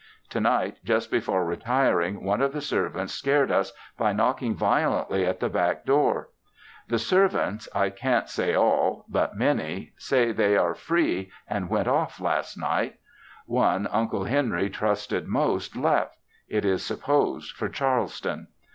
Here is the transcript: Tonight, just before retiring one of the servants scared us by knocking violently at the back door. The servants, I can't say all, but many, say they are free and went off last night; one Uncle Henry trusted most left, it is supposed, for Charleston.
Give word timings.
Tonight, 0.31 0.77
just 0.83 1.11
before 1.11 1.45
retiring 1.45 2.23
one 2.23 2.41
of 2.41 2.53
the 2.53 2.59
servants 2.61 3.13
scared 3.13 3.51
us 3.51 3.71
by 3.99 4.11
knocking 4.11 4.55
violently 4.55 5.27
at 5.27 5.39
the 5.39 5.47
back 5.47 5.85
door. 5.85 6.29
The 6.87 6.97
servants, 6.97 7.69
I 7.75 7.91
can't 7.91 8.27
say 8.27 8.55
all, 8.55 9.05
but 9.07 9.37
many, 9.37 9.93
say 9.99 10.31
they 10.31 10.57
are 10.57 10.73
free 10.73 11.31
and 11.47 11.69
went 11.69 11.87
off 11.87 12.19
last 12.19 12.57
night; 12.57 12.95
one 13.45 13.85
Uncle 13.91 14.23
Henry 14.23 14.71
trusted 14.71 15.27
most 15.27 15.75
left, 15.75 16.17
it 16.47 16.65
is 16.65 16.83
supposed, 16.83 17.55
for 17.55 17.69
Charleston. 17.69 18.47